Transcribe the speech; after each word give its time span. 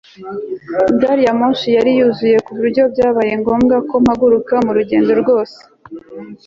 gari 1.01 1.21
ya 1.27 1.33
moshi 1.39 1.69
yari 1.77 1.91
yuzuye 1.99 2.37
ku 2.45 2.51
buryo 2.57 2.83
byabaye 2.93 3.33
ngombwa 3.41 3.75
ko 3.89 3.95
mpaguruka 4.03 4.53
mu 4.65 4.71
rugendo 4.77 5.11
rwose 5.21 5.59